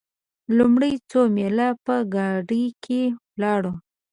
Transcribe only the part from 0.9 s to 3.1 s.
څو میله په ګاډیو کې